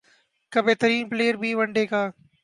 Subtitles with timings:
[0.51, 2.01] کا بہترین پلئیر بھی ون ڈے کا